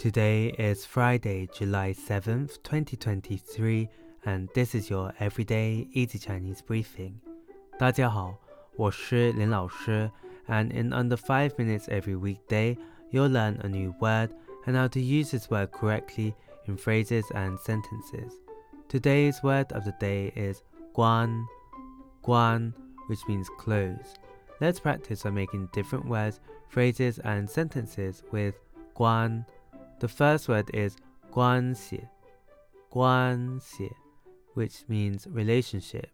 [0.00, 3.88] Today is Friday, July 7th, 2023,
[4.24, 7.14] and this is your everyday easy Chinese briefing.
[7.78, 8.38] 大家好，
[8.76, 10.10] 我是林老师,
[10.46, 12.76] and in under 5 minutes every weekday,
[13.10, 14.30] you'll learn a new word
[14.66, 16.34] and how to use this word correctly
[16.66, 18.32] in phrases and sentences.
[18.88, 20.62] Today's word of the day is
[20.94, 21.44] guan,
[22.22, 22.72] guan,
[23.08, 24.14] which means close.
[24.60, 28.54] Let's practice on making different words, phrases, and sentences with
[28.96, 29.44] guan.
[30.00, 30.96] The first word is
[31.30, 32.08] 关系,
[32.90, 33.90] 关系,
[34.54, 36.10] which means relationship.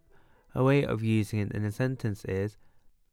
[0.55, 2.57] A way of using it in a sentence is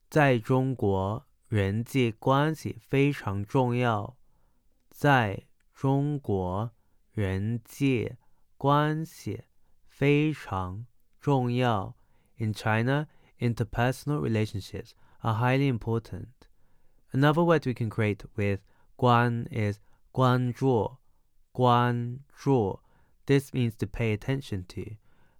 [0.09, 4.17] 在中国人际关系非常重要。
[4.89, 6.71] 在中国
[7.11, 8.13] 人际
[8.57, 9.43] 关系
[9.87, 10.85] 非常
[11.19, 11.95] 重要。
[12.37, 13.07] In China,
[13.39, 14.91] interpersonal relationships
[15.21, 16.27] are highly important.
[17.11, 18.59] Another word we can create with
[18.97, 19.79] 关 is
[20.14, 20.96] guanzhu,
[21.56, 22.78] guanzhu.
[23.26, 24.96] This means to pay attention to.